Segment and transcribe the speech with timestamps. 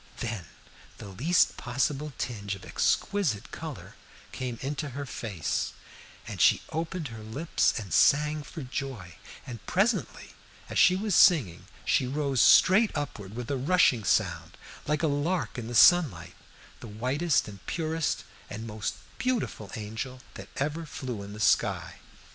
[0.17, 0.45] Then
[0.97, 3.93] the least possible tinge of exquisite color
[4.31, 5.73] came into her face,
[6.27, 10.31] and she opened her lips and sang for joy; and presently,
[10.71, 15.59] as she was singing, she rose straight upward with a rushing sound, like a lark
[15.59, 16.33] in the sunlight,
[16.79, 21.97] the whitest and purest and most beautiful angel that ever flew in the sky.